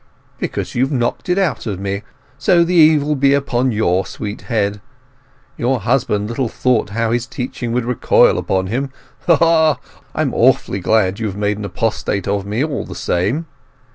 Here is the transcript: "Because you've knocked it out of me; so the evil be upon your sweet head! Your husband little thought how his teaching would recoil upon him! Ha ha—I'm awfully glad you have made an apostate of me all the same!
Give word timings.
"Because 0.39 0.73
you've 0.73 0.91
knocked 0.91 1.29
it 1.29 1.37
out 1.37 1.67
of 1.67 1.79
me; 1.79 2.01
so 2.39 2.63
the 2.63 2.73
evil 2.73 3.15
be 3.15 3.35
upon 3.35 3.71
your 3.71 4.03
sweet 4.03 4.41
head! 4.41 4.81
Your 5.59 5.79
husband 5.81 6.27
little 6.27 6.49
thought 6.49 6.89
how 6.89 7.11
his 7.11 7.27
teaching 7.27 7.71
would 7.73 7.85
recoil 7.85 8.39
upon 8.39 8.65
him! 8.65 8.91
Ha 9.27 9.35
ha—I'm 9.35 10.33
awfully 10.33 10.79
glad 10.79 11.19
you 11.19 11.27
have 11.27 11.37
made 11.37 11.59
an 11.59 11.65
apostate 11.65 12.27
of 12.27 12.47
me 12.47 12.63
all 12.63 12.83
the 12.83 12.95
same! 12.95 13.45